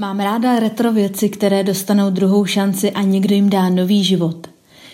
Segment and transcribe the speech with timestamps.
[0.00, 4.46] Mám ráda retro věci, které dostanou druhou šanci a někdo jim dá nový život.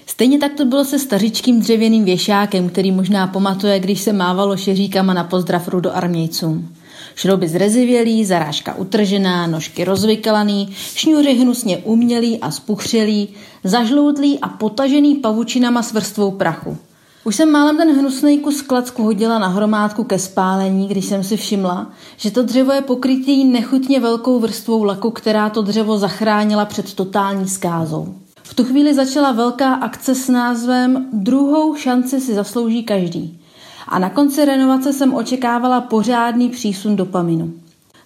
[0.06, 5.14] Stejně tak to bylo se stařičkým dřevěným věšákem, který možná pamatuje, když se mávalo šeříkama
[5.14, 6.74] na pozdrav rudoarmějcům.
[7.14, 13.28] Šrouby zrezivělý, zarážka utržená, nožky rozvykalaný, šňůry hnusně umělý a spuchřelý,
[13.64, 16.78] zažloutlý a potažený pavučinama s vrstvou prachu.
[17.26, 21.36] Už jsem málem ten hnusný kus klacku hodila na hromádku ke spálení, když jsem si
[21.36, 26.94] všimla, že to dřevo je pokrytý nechutně velkou vrstvou laku, která to dřevo zachránila před
[26.94, 28.14] totální skázou.
[28.42, 33.40] V tu chvíli začala velká akce s názvem Druhou šanci si zaslouží každý.
[33.88, 37.52] A na konci renovace jsem očekávala pořádný přísun dopaminu.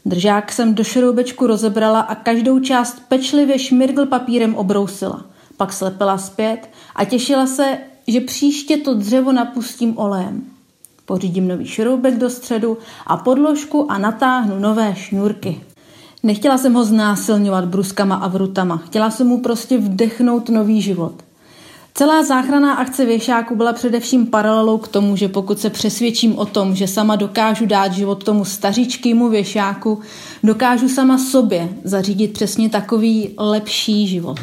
[0.06, 5.24] Držák jsem do šroubečku rozebrala a každou část pečlivě šmirgl papírem obrousila.
[5.56, 7.78] Pak slepila zpět a těšila se,
[8.08, 10.42] že příště to dřevo napustím olejem.
[11.04, 15.60] Pořídím nový šroubek do středu a podložku a natáhnu nové šňůrky.
[16.22, 18.76] Nechtěla jsem ho znásilňovat bruskama a vrutama.
[18.76, 21.12] Chtěla jsem mu prostě vdechnout nový život.
[21.94, 26.74] Celá záchranná akce věšáku byla především paralelou k tomu, že pokud se přesvědčím o tom,
[26.74, 30.00] že sama dokážu dát život tomu staříčkému věšáku,
[30.42, 34.38] dokážu sama sobě zařídit přesně takový lepší život.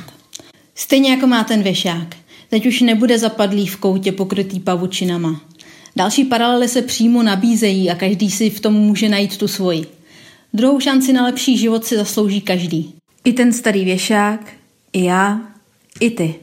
[0.75, 2.24] Stejně jako má ten věšák.
[2.49, 5.41] Teď už nebude zapadlý v koutě pokrytý pavučinama.
[5.95, 9.85] Další paralely se přímo nabízejí a každý si v tom může najít tu svoji.
[10.53, 12.93] Druhou šanci na lepší život si zaslouží každý.
[13.23, 14.53] I ten starý věšák,
[14.93, 15.41] i já,
[15.99, 16.35] i ty.